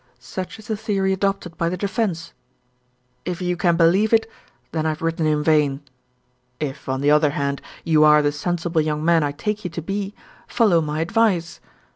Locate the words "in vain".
5.27-5.81